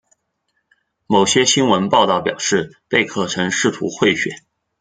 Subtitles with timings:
[1.05, 4.33] 某些新闻报道表示贝克曾试图贿选。